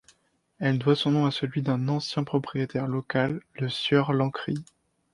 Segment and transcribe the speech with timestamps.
[0.57, 4.57] Elle doit son nom à celui d'un ancien propriétaire local, le sieur Lancry.